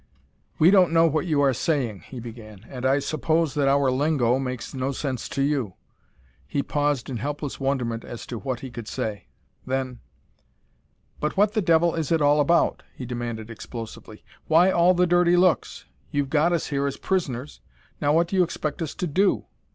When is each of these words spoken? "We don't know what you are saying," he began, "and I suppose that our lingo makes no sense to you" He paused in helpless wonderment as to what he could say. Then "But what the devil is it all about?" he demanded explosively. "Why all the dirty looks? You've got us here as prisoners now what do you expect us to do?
"We 0.57 0.71
don't 0.71 0.91
know 0.93 1.05
what 1.05 1.27
you 1.27 1.41
are 1.41 1.53
saying," 1.53 2.05
he 2.07 2.19
began, 2.19 2.65
"and 2.67 2.87
I 2.87 2.97
suppose 2.97 3.53
that 3.53 3.67
our 3.67 3.91
lingo 3.91 4.39
makes 4.39 4.73
no 4.73 4.91
sense 4.93 5.29
to 5.29 5.43
you" 5.43 5.75
He 6.47 6.63
paused 6.63 7.07
in 7.07 7.17
helpless 7.17 7.59
wonderment 7.59 8.03
as 8.03 8.25
to 8.25 8.39
what 8.39 8.61
he 8.61 8.71
could 8.71 8.87
say. 8.87 9.27
Then 9.63 9.99
"But 11.19 11.37
what 11.37 11.53
the 11.53 11.61
devil 11.61 11.93
is 11.93 12.11
it 12.11 12.19
all 12.19 12.39
about?" 12.39 12.81
he 12.95 13.05
demanded 13.05 13.51
explosively. 13.51 14.23
"Why 14.47 14.71
all 14.71 14.95
the 14.95 15.05
dirty 15.05 15.37
looks? 15.37 15.85
You've 16.09 16.31
got 16.31 16.51
us 16.51 16.69
here 16.69 16.87
as 16.87 16.97
prisoners 16.97 17.59
now 18.01 18.11
what 18.11 18.27
do 18.27 18.35
you 18.35 18.41
expect 18.41 18.81
us 18.81 18.95
to 18.95 19.05
do? 19.05 19.45